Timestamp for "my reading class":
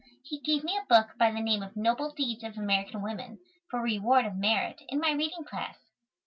4.99-5.77